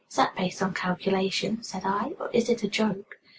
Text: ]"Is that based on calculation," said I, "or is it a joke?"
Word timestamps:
]"Is 0.09 0.15
that 0.15 0.35
based 0.35 0.63
on 0.63 0.73
calculation," 0.73 1.61
said 1.61 1.83
I, 1.85 2.13
"or 2.19 2.31
is 2.31 2.49
it 2.49 2.63
a 2.63 2.67
joke?" 2.67 3.17